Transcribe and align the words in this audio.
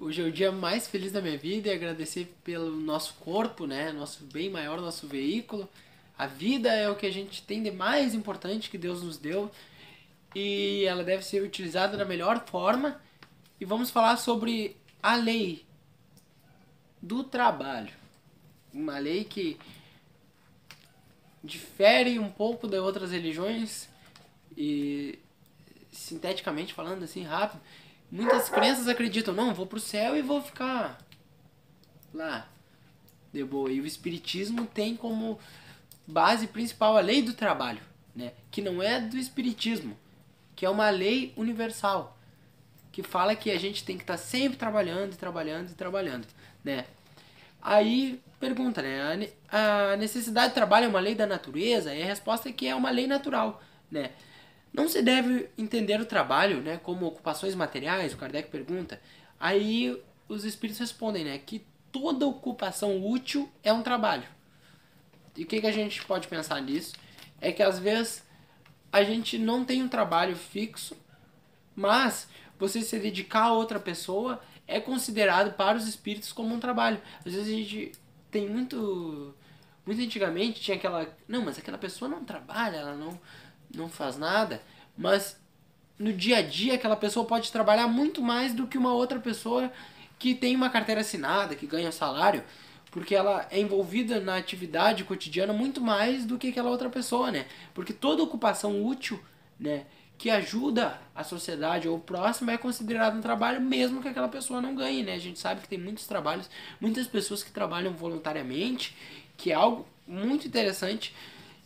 Hoje 0.00 0.22
é 0.22 0.24
o 0.24 0.30
dia 0.30 0.52
mais 0.52 0.86
feliz 0.86 1.10
da 1.10 1.20
minha 1.20 1.36
vida 1.36 1.68
e 1.68 1.72
agradecer 1.72 2.32
pelo 2.44 2.70
nosso 2.70 3.14
corpo, 3.14 3.66
né? 3.66 3.90
Nosso 3.90 4.22
bem 4.26 4.48
maior, 4.48 4.80
nosso 4.80 5.08
veículo. 5.08 5.68
A 6.16 6.24
vida 6.24 6.72
é 6.72 6.88
o 6.88 6.94
que 6.94 7.04
a 7.04 7.12
gente 7.12 7.42
tem 7.42 7.60
de 7.64 7.72
mais 7.72 8.14
importante 8.14 8.70
que 8.70 8.78
Deus 8.78 9.02
nos 9.02 9.18
deu 9.18 9.50
e 10.36 10.84
ela 10.84 11.02
deve 11.02 11.24
ser 11.24 11.42
utilizada 11.42 11.96
da 11.96 12.04
melhor 12.04 12.46
forma. 12.46 13.00
E 13.60 13.64
vamos 13.64 13.90
falar 13.90 14.16
sobre 14.18 14.76
a 15.02 15.16
lei 15.16 15.66
do 17.02 17.24
trabalho. 17.24 17.92
Uma 18.72 19.00
lei 19.00 19.24
que 19.24 19.58
difere 21.42 22.20
um 22.20 22.30
pouco 22.30 22.68
de 22.68 22.78
outras 22.78 23.10
religiões 23.10 23.88
e 24.56 25.18
sinteticamente 25.90 26.72
falando 26.72 27.02
assim 27.02 27.24
rápido, 27.24 27.60
muitas 28.10 28.48
crenças 28.48 28.88
acreditam, 28.88 29.34
não, 29.34 29.54
vou 29.54 29.66
pro 29.66 29.80
céu 29.80 30.16
e 30.16 30.22
vou 30.22 30.42
ficar 30.42 30.98
lá 32.12 32.48
de 33.32 33.44
boa. 33.44 33.70
E 33.70 33.80
o 33.80 33.86
espiritismo 33.86 34.66
tem 34.66 34.96
como 34.96 35.38
base 36.06 36.46
principal 36.46 36.96
a 36.96 37.00
lei 37.00 37.22
do 37.22 37.34
trabalho, 37.34 37.80
né? 38.14 38.32
Que 38.50 38.62
não 38.62 38.82
é 38.82 39.00
do 39.00 39.16
espiritismo, 39.16 39.96
que 40.56 40.64
é 40.64 40.70
uma 40.70 40.90
lei 40.90 41.32
universal, 41.36 42.16
que 42.90 43.02
fala 43.02 43.36
que 43.36 43.50
a 43.50 43.58
gente 43.58 43.84
tem 43.84 43.96
que 43.96 44.02
estar 44.02 44.14
tá 44.14 44.18
sempre 44.18 44.58
trabalhando, 44.58 45.16
trabalhando 45.16 45.70
e 45.70 45.74
trabalhando, 45.74 46.26
né? 46.64 46.86
Aí 47.60 48.20
pergunta, 48.40 48.80
né? 48.80 49.30
A 49.50 49.96
necessidade 49.96 50.48
de 50.48 50.54
trabalho 50.54 50.86
é 50.86 50.88
uma 50.88 51.00
lei 51.00 51.14
da 51.14 51.26
natureza? 51.26 51.94
E 51.94 52.02
a 52.02 52.06
resposta 52.06 52.48
é 52.48 52.52
que 52.52 52.66
é 52.66 52.74
uma 52.74 52.90
lei 52.90 53.06
natural, 53.06 53.62
né? 53.90 54.12
Não 54.72 54.88
se 54.88 55.02
deve 55.02 55.48
entender 55.56 56.00
o 56.00 56.06
trabalho 56.06 56.60
né, 56.60 56.78
como 56.82 57.06
ocupações 57.06 57.54
materiais, 57.54 58.12
o 58.12 58.16
Kardec 58.16 58.50
pergunta. 58.50 59.00
Aí 59.40 60.00
os 60.28 60.44
espíritos 60.44 60.78
respondem 60.78 61.24
né, 61.24 61.38
que 61.38 61.64
toda 61.90 62.26
ocupação 62.26 63.04
útil 63.04 63.50
é 63.62 63.72
um 63.72 63.82
trabalho. 63.82 64.28
E 65.36 65.44
o 65.44 65.46
que, 65.46 65.60
que 65.60 65.66
a 65.66 65.72
gente 65.72 66.04
pode 66.04 66.28
pensar 66.28 66.60
nisso? 66.60 66.94
É 67.40 67.52
que 67.52 67.62
às 67.62 67.78
vezes 67.78 68.24
a 68.92 69.02
gente 69.02 69.38
não 69.38 69.64
tem 69.64 69.82
um 69.82 69.88
trabalho 69.88 70.34
fixo, 70.34 70.96
mas 71.74 72.28
você 72.58 72.82
se 72.82 72.98
dedicar 72.98 73.44
a 73.44 73.52
outra 73.52 73.78
pessoa 73.78 74.40
é 74.66 74.80
considerado 74.80 75.54
para 75.54 75.78
os 75.78 75.86
espíritos 75.86 76.32
como 76.32 76.54
um 76.54 76.60
trabalho. 76.60 77.00
Às 77.24 77.32
vezes 77.32 77.48
a 77.48 77.56
gente 77.56 77.92
tem 78.30 78.48
muito. 78.48 79.34
Muito 79.86 80.02
antigamente 80.02 80.60
tinha 80.60 80.76
aquela. 80.76 81.08
Não, 81.26 81.44
mas 81.44 81.58
aquela 81.58 81.78
pessoa 81.78 82.08
não 82.08 82.24
trabalha, 82.24 82.76
ela 82.76 82.94
não 82.94 83.18
não 83.74 83.88
faz 83.88 84.16
nada, 84.16 84.62
mas 84.96 85.38
no 85.98 86.12
dia 86.12 86.38
a 86.38 86.42
dia 86.42 86.74
aquela 86.74 86.96
pessoa 86.96 87.26
pode 87.26 87.50
trabalhar 87.50 87.88
muito 87.88 88.22
mais 88.22 88.52
do 88.52 88.66
que 88.66 88.78
uma 88.78 88.92
outra 88.92 89.18
pessoa 89.18 89.70
que 90.18 90.34
tem 90.34 90.54
uma 90.56 90.70
carteira 90.70 91.00
assinada, 91.00 91.54
que 91.54 91.66
ganha 91.66 91.92
salário, 91.92 92.42
porque 92.90 93.14
ela 93.14 93.46
é 93.50 93.60
envolvida 93.60 94.20
na 94.20 94.36
atividade 94.36 95.04
cotidiana 95.04 95.52
muito 95.52 95.80
mais 95.80 96.24
do 96.24 96.38
que 96.38 96.48
aquela 96.48 96.70
outra 96.70 96.88
pessoa, 96.88 97.30
né? 97.30 97.46
Porque 97.74 97.92
toda 97.92 98.22
ocupação 98.22 98.84
útil, 98.84 99.20
né, 99.58 99.86
que 100.16 100.30
ajuda 100.30 101.00
a 101.14 101.22
sociedade 101.22 101.88
ou 101.88 101.96
o 101.96 102.00
próximo 102.00 102.50
é 102.50 102.58
considerado 102.58 103.16
um 103.16 103.20
trabalho 103.20 103.60
mesmo 103.60 104.02
que 104.02 104.08
aquela 104.08 104.28
pessoa 104.28 104.60
não 104.60 104.74
ganhe, 104.74 105.04
né? 105.04 105.14
A 105.14 105.18
gente 105.18 105.38
sabe 105.38 105.60
que 105.60 105.68
tem 105.68 105.78
muitos 105.78 106.06
trabalhos, 106.06 106.50
muitas 106.80 107.06
pessoas 107.06 107.42
que 107.42 107.52
trabalham 107.52 107.92
voluntariamente, 107.92 108.96
que 109.36 109.52
é 109.52 109.54
algo 109.54 109.86
muito 110.06 110.48
interessante. 110.48 111.14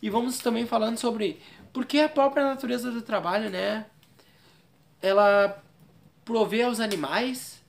E 0.03 0.09
vamos 0.09 0.37
também 0.39 0.65
falando 0.65 0.97
sobre 0.97 1.39
porque 1.71 1.97
a 1.99 2.09
própria 2.09 2.43
natureza 2.43 2.91
do 2.91 3.01
trabalho, 3.01 3.49
né? 3.49 3.85
Ela 5.01 5.63
provê 6.25 6.63
aos 6.63 6.81
animais 6.81 7.63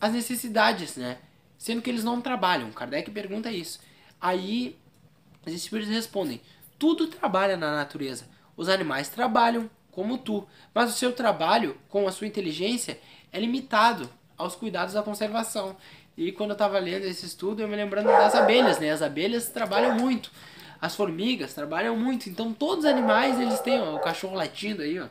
as 0.00 0.12
necessidades, 0.12 0.96
né? 0.96 1.18
Sendo 1.56 1.80
que 1.80 1.88
eles 1.88 2.02
não 2.02 2.20
trabalham. 2.20 2.72
Kardec 2.72 3.08
pergunta 3.12 3.52
isso. 3.52 3.78
Aí 4.20 4.76
os 5.46 5.52
espíritos 5.52 5.94
respondem: 5.94 6.40
tudo 6.76 7.06
trabalha 7.06 7.56
na 7.56 7.76
natureza. 7.76 8.28
Os 8.56 8.68
animais 8.68 9.08
trabalham, 9.08 9.70
como 9.92 10.18
tu, 10.18 10.48
mas 10.74 10.90
o 10.90 10.98
seu 10.98 11.12
trabalho, 11.12 11.78
com 11.88 12.08
a 12.08 12.10
sua 12.10 12.26
inteligência, 12.26 12.98
é 13.30 13.38
limitado 13.38 14.10
aos 14.36 14.56
cuidados 14.56 14.94
da 14.94 15.04
conservação. 15.04 15.76
E 16.16 16.32
quando 16.32 16.50
eu 16.50 16.54
estava 16.54 16.80
lendo 16.80 17.04
esse 17.04 17.26
estudo, 17.26 17.62
eu 17.62 17.68
me 17.68 17.76
lembrando 17.76 18.06
das 18.06 18.34
abelhas, 18.34 18.80
né? 18.80 18.90
As 18.90 19.02
abelhas 19.02 19.50
trabalham 19.50 19.94
muito. 19.94 20.32
As 20.80 20.96
formigas 20.96 21.52
trabalham 21.52 21.96
muito, 21.96 22.28
então 22.28 22.52
todos 22.52 22.84
os 22.84 22.90
animais 22.90 23.38
eles 23.38 23.60
têm, 23.60 23.80
ó, 23.80 23.96
o 23.96 24.00
cachorro 24.00 24.34
latindo 24.34 24.82
aí, 24.82 24.98
ó. 24.98 25.08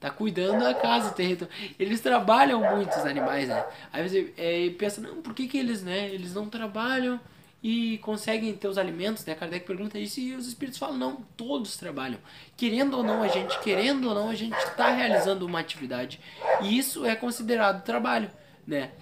Tá 0.00 0.10
cuidando 0.10 0.64
da 0.64 0.72
casa, 0.72 1.10
território. 1.10 1.52
Eles 1.78 2.00
trabalham 2.00 2.60
muito, 2.74 2.88
os 2.90 3.04
animais, 3.04 3.48
né? 3.48 3.62
Aí 3.92 4.08
você 4.08 4.32
é, 4.38 4.70
pensa, 4.70 4.98
não, 5.02 5.20
por 5.20 5.34
que, 5.34 5.46
que 5.46 5.58
eles, 5.58 5.82
né? 5.82 6.08
Eles 6.08 6.32
não 6.32 6.48
trabalham 6.48 7.20
e 7.62 7.98
conseguem 7.98 8.54
ter 8.54 8.66
os 8.66 8.78
alimentos, 8.78 9.24
né? 9.26 9.34
Kardec 9.34 9.66
pergunta 9.66 9.98
isso 9.98 10.18
e 10.18 10.34
os 10.34 10.46
espíritos 10.46 10.78
falam, 10.78 10.96
não, 10.96 11.16
todos 11.36 11.76
trabalham. 11.76 12.18
Querendo 12.56 12.96
ou 12.96 13.04
não, 13.04 13.22
a 13.22 13.28
gente, 13.28 13.58
querendo 13.60 14.08
ou 14.08 14.14
não, 14.14 14.30
a 14.30 14.34
gente 14.34 14.56
está 14.56 14.90
realizando 14.90 15.44
uma 15.44 15.60
atividade. 15.60 16.18
E 16.62 16.78
isso 16.78 17.04
é 17.04 17.14
considerado 17.14 17.84
trabalho, 17.84 18.30
né? 18.66 18.92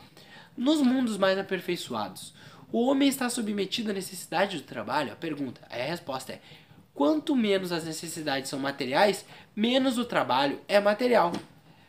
Nos 0.57 0.81
mundos 0.81 1.17
mais 1.17 1.39
aperfeiçoados, 1.39 2.35
o 2.71 2.87
homem 2.87 3.09
está 3.09 3.31
submetido 3.31 3.91
à 3.91 3.95
necessidade 3.95 4.59
do 4.59 4.63
trabalho? 4.63 5.13
A 5.13 5.17
pergunta, 5.17 5.61
a 5.71 5.77
resposta 5.77 6.33
é: 6.33 6.41
quanto 6.95 7.35
menos 7.35 7.73
as 7.73 7.85
necessidades 7.85 8.51
são 8.51 8.59
materiais, 8.59 9.25
menos 9.57 9.99
o 9.99 10.05
trabalho 10.05 10.61
é 10.69 10.79
material. 10.79 11.33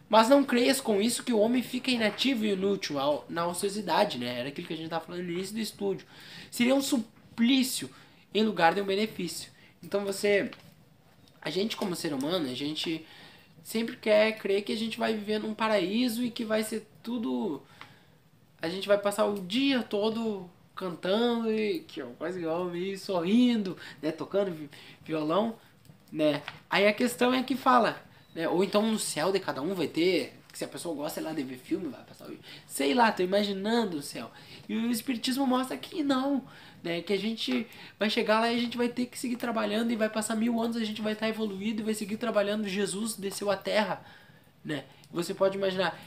Mas 0.07 0.28
não 0.28 0.44
creias 0.44 0.81
com 0.81 1.00
isso 1.00 1.23
que 1.23 1.34
o 1.34 1.39
homem 1.39 1.62
fica 1.62 1.91
inativo 1.91 2.44
e 2.44 2.53
inútil 2.53 2.95
na 3.29 3.45
ociosidade, 3.45 4.18
né? 4.18 4.39
Era 4.39 4.50
aquilo 4.50 4.66
que 4.66 4.73
a 4.73 4.75
gente 4.75 4.85
estava 4.85 5.06
falando 5.06 5.23
no 5.23 5.31
início 5.31 5.53
do 5.53 5.62
estúdio. 5.62 6.07
Seria 6.50 6.73
um 6.73 6.81
suplício 6.81 7.89
em 8.34 8.44
lugar 8.44 8.73
de 8.73 8.81
um 8.81 8.85
benefício. 8.85 9.51
Então 9.84 10.03
você. 10.03 10.50
A 11.41 11.50
gente, 11.50 11.78
como 11.78 11.95
ser 11.95 12.13
humano, 12.13 12.50
a 12.50 12.56
gente 12.56 13.06
sempre 13.63 13.95
quer 13.95 14.38
crer 14.39 14.63
que 14.63 14.73
a 14.73 14.78
gente 14.78 14.97
vai 14.97 15.13
viver 15.13 15.39
num 15.39 15.53
paraíso 15.53 16.23
e 16.23 16.31
que 16.31 16.44
vai 16.44 16.63
ser 16.63 16.88
tudo. 17.03 17.62
A 18.62 18.68
gente 18.68 18.88
vai 18.88 18.97
passar 18.97 19.25
o 19.25 19.39
dia 19.39 19.84
todo 19.84 20.50
cantando 20.79 21.51
e 21.51 21.81
que 21.81 22.01
ó, 22.01 22.07
quase 22.17 22.40
igual 22.40 22.63
meio 22.66 22.97
sorrindo, 22.97 23.75
né, 24.01 24.13
tocando 24.13 24.69
violão, 25.03 25.57
né? 26.09 26.41
Aí 26.69 26.88
a 26.88 26.94
questão 26.94 27.34
é 27.34 27.44
que 27.44 27.57
fala, 27.57 28.01
né? 28.34 28.47
Ou 28.47 28.63
então 28.63 28.89
no 28.89 28.97
céu 28.97 29.29
de 29.29 29.41
cada 29.41 29.62
um 29.62 29.75
vai 29.75 29.88
ter, 29.88 30.39
se 30.53 30.63
a 30.63 30.68
pessoa 30.69 30.95
gosta 30.95 31.19
lá 31.19 31.34
de 31.34 31.44
ver 31.44 31.57
filme, 31.57 31.89
vai 31.89 32.01
passar, 32.03 32.28
sei 32.66 32.94
lá, 32.94 33.12
tô 33.12 33.22
imaginando 33.22 33.97
o 33.97 34.01
céu. 34.01 34.31
E 34.69 34.78
o 34.78 34.89
espiritismo 34.89 35.45
mostra 35.45 35.75
que 35.75 36.01
não, 36.01 36.45
né? 36.81 37.01
Que 37.01 37.12
a 37.12 37.19
gente 37.19 37.68
vai 38.00 38.09
chegar 38.09 38.39
lá 38.39 38.50
e 38.50 38.56
a 38.56 38.59
gente 38.59 38.78
vai 38.78 38.88
ter 38.88 39.07
que 39.07 39.19
seguir 39.19 39.35
trabalhando 39.35 39.91
e 39.91 39.97
vai 39.97 40.09
passar 40.09 40.38
mil 40.38 40.62
anos 40.62 40.78
a 40.78 40.85
gente 40.85 41.01
vai 41.01 41.12
estar 41.12 41.28
evoluído 41.28 41.81
e 41.81 41.84
vai 41.84 41.94
seguir 41.94 42.16
trabalhando. 42.16 42.69
Jesus 42.69 43.18
desceu 43.18 43.51
à 43.51 43.57
Terra, 43.57 44.01
né? 44.63 44.85
Você 45.12 45.34
pode 45.34 45.57
imaginar 45.57 46.00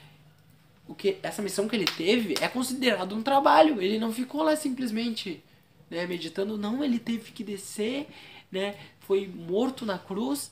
o 0.86 0.94
que 0.94 1.16
essa 1.22 1.42
missão 1.42 1.68
que 1.68 1.76
ele 1.76 1.84
teve 1.84 2.34
é 2.40 2.48
considerado 2.48 3.14
um 3.14 3.22
trabalho. 3.22 3.80
Ele 3.80 3.98
não 3.98 4.12
ficou 4.12 4.42
lá 4.42 4.56
simplesmente 4.56 5.42
né, 5.90 6.06
meditando, 6.06 6.56
não, 6.56 6.82
ele 6.82 6.98
teve 6.98 7.32
que 7.32 7.44
descer, 7.44 8.08
né, 8.50 8.74
foi 9.00 9.26
morto 9.26 9.84
na 9.84 9.98
cruz. 9.98 10.50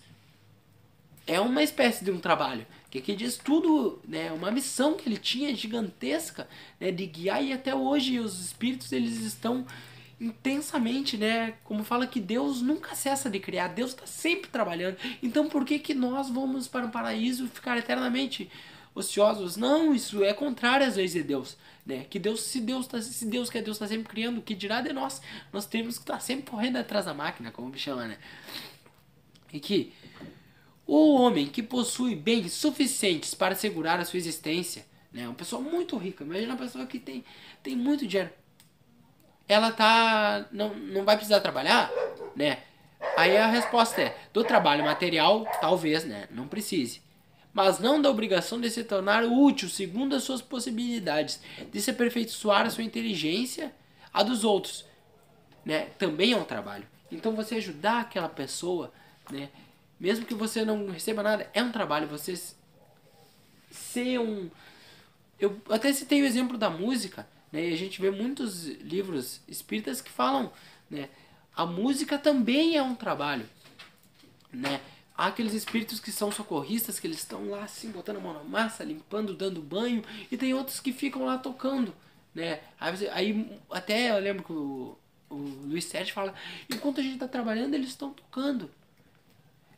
É 1.27 1.41
uma 1.41 1.63
espécie 1.63 2.05
de 2.05 2.11
um 2.11 2.19
trabalho. 2.19 2.67
Que 2.91 2.99
aqui 2.99 3.15
diz 3.15 3.37
tudo, 3.37 4.01
né, 4.07 4.33
uma 4.33 4.51
missão 4.51 4.95
que 4.95 5.09
ele 5.09 5.17
tinha 5.17 5.55
gigantesca, 5.55 6.49
né, 6.79 6.91
de 6.91 7.07
guiar 7.07 7.43
e 7.43 7.53
até 7.53 7.75
hoje 7.75 8.19
os 8.19 8.41
espíritos 8.41 8.93
eles 8.93 9.21
estão 9.21 9.67
intensamente, 10.21 11.17
né? 11.17 11.55
Como 11.65 11.83
fala 11.83 12.07
que 12.07 12.21
Deus 12.21 12.61
nunca 12.61 12.95
cessa 12.95 13.31
de 13.31 13.41
criar, 13.41 13.69
Deus 13.69 13.93
está 13.93 14.07
sempre 14.07 14.51
trabalhando. 14.51 14.99
Então 15.23 15.49
por 15.49 15.65
que 15.65 15.79
que 15.79 15.95
nós 15.95 16.29
vamos 16.29 16.69
para 16.69 16.85
o 16.85 16.91
paraíso 16.91 17.49
ficar 17.49 17.79
eternamente 17.79 18.51
ociosos. 18.95 19.57
Não, 19.57 19.95
isso 19.95 20.25
é 20.25 20.33
contrário 20.33 20.87
às 20.87 20.97
leis 20.97 21.13
de 21.13 21.23
Deus. 21.23 21.57
Né? 21.85 22.07
Que 22.09 22.19
Deus, 22.19 22.43
se 22.43 22.61
Deus 22.61 22.87
tá, 22.87 23.01
se 23.01 23.25
Deus 23.27 23.49
quer 23.49 23.63
Deus 23.63 23.77
está 23.77 23.87
sempre 23.87 24.09
criando, 24.09 24.43
que 24.43 24.55
dirá 24.55 24.81
de 24.81 24.93
nós? 24.93 25.21
Nós 25.53 25.67
temos 25.67 25.97
que 25.97 26.03
estar 26.03 26.15
tá 26.15 26.21
sempre 26.21 26.51
correndo 26.51 26.77
atrás 26.77 27.07
da 27.07 27.15
máquina, 27.15 27.51
como 27.51 27.69
me 27.69 27.79
chama, 27.79 28.07
né? 28.07 28.19
E 29.53 29.59
que 29.59 29.93
o 30.87 31.15
homem 31.15 31.47
que 31.47 31.63
possui 31.63 32.15
bens 32.15 32.53
suficientes 32.53 33.35
para 33.35 33.55
assegurar 33.55 33.99
a 34.01 34.05
sua 34.05 34.19
existência, 34.19 34.87
né? 35.13 35.27
Uma 35.27 35.35
pessoa 35.35 35.61
muito 35.61 35.97
rica, 35.97 36.25
imagina 36.25 36.53
uma 36.53 36.59
pessoa 36.59 36.87
que 36.87 36.99
tem, 36.99 37.25
tem 37.63 37.75
muito 37.75 38.07
dinheiro. 38.07 38.31
Ela 39.49 39.73
tá 39.73 40.47
não, 40.53 40.75
não 40.75 41.05
vai 41.05 41.17
precisar 41.17 41.41
trabalhar, 41.41 41.91
né? 42.37 42.63
Aí 43.17 43.37
a 43.37 43.47
resposta 43.47 44.01
é: 44.01 44.17
do 44.33 44.45
trabalho 44.45 44.85
material, 44.85 45.45
talvez, 45.61 46.05
né? 46.05 46.29
Não 46.31 46.47
precise 46.47 47.01
mas 47.53 47.79
não 47.79 48.01
da 48.01 48.11
obrigação 48.11 48.61
de 48.61 48.71
se 48.71 48.85
tornar 48.85 49.25
útil 49.25 49.69
segundo 49.69 50.15
as 50.15 50.23
suas 50.23 50.41
possibilidades, 50.41 51.41
de 51.71 51.81
se 51.81 51.91
aperfeiçoar 51.91 52.67
a 52.67 52.71
sua 52.71 52.85
inteligência, 52.85 53.75
a 54.13 54.23
dos 54.23 54.45
outros, 54.45 54.85
né? 55.65 55.87
Também 55.99 56.33
é 56.33 56.37
um 56.37 56.45
trabalho. 56.45 56.87
Então 57.11 57.35
você 57.35 57.57
ajudar 57.57 58.01
aquela 58.01 58.29
pessoa, 58.29 58.93
né? 59.31 59.49
Mesmo 59.99 60.25
que 60.25 60.35
você 60.35 60.65
não 60.65 60.91
receba 60.91 61.23
nada, 61.23 61.51
é 61.53 61.63
um 61.63 61.73
trabalho. 61.73 62.07
Você 62.09 62.41
ser 63.71 64.19
um 64.19 64.51
eu 65.41 65.59
até 65.71 65.91
citei 65.93 66.21
o 66.21 66.27
exemplo 66.27 66.59
da 66.59 66.69
música, 66.69 67.27
né? 67.51 67.71
E 67.71 67.73
a 67.73 67.77
gente 67.77 68.01
vê 68.01 68.11
muitos 68.11 68.67
livros 68.67 69.41
espíritas 69.49 70.01
que 70.01 70.11
falam, 70.11 70.53
né? 70.89 71.09
A 71.57 71.65
música 71.65 72.19
também 72.19 72.77
é 72.77 72.83
um 72.83 72.95
trabalho, 72.95 73.49
né? 74.53 74.81
Há 75.21 75.27
aqueles 75.27 75.53
espíritos 75.53 76.01
que 76.01 76.11
são 76.11 76.33
socorristas, 76.33 76.99
que 76.99 77.07
eles 77.07 77.19
estão 77.19 77.51
lá 77.51 77.65
assim, 77.65 77.91
botando 77.91 78.17
a 78.17 78.21
mão 78.21 78.33
na 78.33 78.43
massa, 78.43 78.83
limpando, 78.83 79.35
dando 79.35 79.61
banho, 79.61 80.03
e 80.33 80.37
tem 80.39 80.55
outros 80.55 80.81
que 80.81 80.95
ficam 80.95 81.27
lá 81.27 81.37
tocando, 81.37 81.95
né? 82.35 82.61
Aí, 82.81 83.09
aí 83.11 83.59
até 83.71 84.13
eu 84.13 84.19
lembro 84.19 84.43
que 84.43 84.53
o, 84.55 84.97
o 85.29 85.35
Luiz 85.67 85.85
Sérgio 85.85 86.15
fala, 86.15 86.33
enquanto 86.71 87.01
a 87.01 87.03
gente 87.03 87.13
está 87.13 87.29
trabalhando, 87.29 87.75
eles 87.75 87.91
estão 87.91 88.15
tocando. 88.15 88.71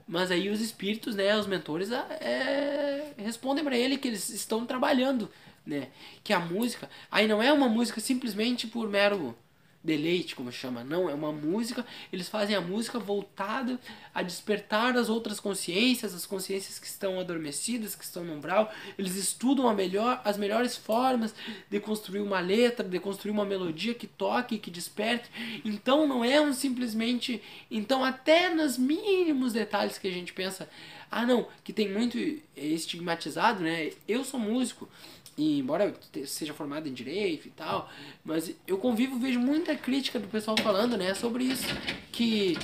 Mas 0.06 0.30
aí 0.30 0.48
os 0.48 0.60
espíritos, 0.60 1.16
né, 1.16 1.36
os 1.36 1.48
mentores, 1.48 1.90
é, 1.90 3.12
respondem 3.16 3.64
para 3.64 3.76
ele 3.76 3.98
que 3.98 4.06
eles 4.06 4.28
estão 4.28 4.64
trabalhando, 4.64 5.28
né? 5.66 5.88
Que 6.22 6.32
a 6.32 6.38
música, 6.38 6.88
aí 7.10 7.26
não 7.26 7.42
é 7.42 7.52
uma 7.52 7.68
música 7.68 8.00
simplesmente 8.00 8.68
por 8.68 8.88
mero 8.88 9.36
deleite, 9.82 10.36
como 10.36 10.52
chama, 10.52 10.84
não, 10.84 11.10
é 11.10 11.14
uma 11.14 11.32
música, 11.32 11.84
eles 12.12 12.28
fazem 12.28 12.54
a 12.54 12.60
música 12.60 12.98
voltada 12.98 13.80
a 14.14 14.22
despertar 14.22 14.96
as 14.96 15.08
outras 15.08 15.40
consciências, 15.40 16.14
as 16.14 16.24
consciências 16.24 16.78
que 16.78 16.86
estão 16.86 17.18
adormecidas, 17.18 17.94
que 17.94 18.04
estão 18.04 18.22
no 18.22 18.34
umbral, 18.34 18.72
eles 18.96 19.16
estudam 19.16 19.72
melhor, 19.74 20.20
as 20.24 20.36
melhores 20.36 20.76
formas 20.76 21.34
de 21.68 21.80
construir 21.80 22.20
uma 22.20 22.40
letra, 22.40 22.86
de 22.86 22.98
construir 23.00 23.32
uma 23.32 23.44
melodia 23.44 23.94
que 23.94 24.06
toque, 24.06 24.58
que 24.58 24.70
desperte, 24.70 25.28
então 25.64 26.06
não 26.06 26.24
é 26.24 26.40
um 26.40 26.52
simplesmente, 26.52 27.42
então 27.70 28.04
até 28.04 28.54
nos 28.54 28.78
mínimos 28.78 29.52
detalhes 29.52 29.98
que 29.98 30.06
a 30.06 30.12
gente 30.12 30.32
pensa, 30.32 30.68
ah 31.10 31.26
não, 31.26 31.48
que 31.64 31.72
tem 31.72 31.90
muito 31.90 32.18
estigmatizado, 32.56 33.60
né, 33.60 33.90
eu 34.06 34.24
sou 34.24 34.38
músico, 34.38 34.88
e 35.36 35.58
embora 35.58 35.94
eu 36.14 36.26
seja 36.26 36.52
formado 36.52 36.88
em 36.88 36.92
direito 36.92 37.48
e 37.48 37.50
tal, 37.50 37.90
mas 38.24 38.54
eu 38.66 38.76
convivo, 38.78 39.18
vejo 39.18 39.40
muita 39.40 39.74
crítica 39.74 40.18
do 40.18 40.28
pessoal 40.28 40.56
falando, 40.58 40.96
né, 40.96 41.14
sobre 41.14 41.44
isso. 41.44 41.66
Que. 42.10 42.56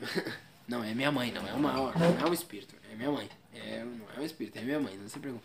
Não, 0.68 0.84
é 0.84 0.94
minha 0.94 1.10
mãe, 1.10 1.32
não 1.32 1.44
é 1.48 1.52
uma 1.52 1.72
não 1.72 2.26
é 2.26 2.30
um 2.30 2.32
espírito, 2.32 2.76
é 2.92 2.94
minha 2.94 3.10
mãe. 3.10 3.28
É, 3.52 3.84
não 3.84 4.06
é 4.16 4.20
um 4.20 4.24
espírito, 4.24 4.56
é 4.56 4.62
minha 4.62 4.78
mãe, 4.78 4.96
não 4.96 5.08
se 5.08 5.18
preocupe. 5.18 5.44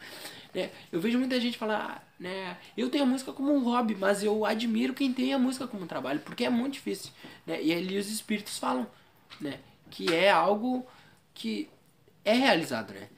É, 0.54 0.70
eu 0.92 1.02
vejo 1.02 1.18
muita 1.18 1.42
gente 1.42 1.58
falar, 1.58 2.08
né, 2.20 2.56
eu 2.78 2.92
tenho 2.92 3.06
a 3.06 3.08
música 3.08 3.34
como 3.34 3.52
um 3.52 3.64
hobby, 3.64 3.96
mas 3.96 4.22
eu 4.22 4.46
admiro 4.46 4.94
quem 4.94 5.12
tem 5.12 5.34
a 5.34 5.40
música 5.40 5.66
como 5.66 5.84
um 5.84 5.88
trabalho, 5.88 6.20
porque 6.20 6.46
é 6.46 6.50
muito 6.52 6.74
difícil. 6.74 7.12
Né? 7.44 7.60
E 7.64 7.74
ali 7.74 7.98
os 7.98 8.08
espíritos 8.08 8.60
falam, 8.60 8.86
né, 9.42 9.60
que 9.90 10.14
é 10.14 10.30
algo 10.30 10.86
que 11.34 11.68
é 12.24 12.34
realizado, 12.34 12.94
né? 12.94 13.10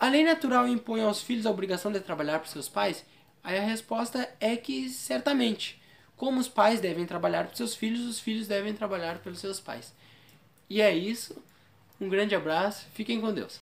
A 0.00 0.08
lei 0.08 0.24
natural 0.24 0.66
impõe 0.66 1.02
aos 1.02 1.20
filhos 1.20 1.44
a 1.44 1.50
obrigação 1.50 1.92
de 1.92 2.00
trabalhar 2.00 2.38
para 2.38 2.48
seus 2.48 2.70
pais? 2.70 3.04
Aí 3.44 3.58
a 3.58 3.62
resposta 3.62 4.26
é 4.40 4.56
que 4.56 4.88
certamente. 4.88 5.78
Como 6.16 6.40
os 6.40 6.48
pais 6.48 6.80
devem 6.80 7.04
trabalhar 7.04 7.46
para 7.46 7.54
seus 7.54 7.74
filhos, 7.74 8.06
os 8.06 8.18
filhos 8.18 8.48
devem 8.48 8.72
trabalhar 8.72 9.18
pelos 9.18 9.40
seus 9.40 9.60
pais. 9.60 9.92
E 10.70 10.80
é 10.80 10.94
isso. 10.94 11.36
Um 12.00 12.08
grande 12.08 12.34
abraço. 12.34 12.86
Fiquem 12.94 13.20
com 13.20 13.30
Deus. 13.30 13.58